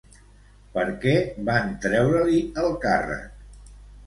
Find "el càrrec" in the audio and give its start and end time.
2.63-3.47